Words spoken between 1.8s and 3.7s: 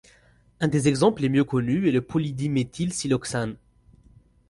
est le polydiméthylsiloxane.